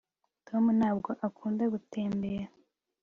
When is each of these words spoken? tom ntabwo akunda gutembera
tom 0.47 0.63
ntabwo 0.79 1.09
akunda 1.27 1.63
gutembera 1.73 2.47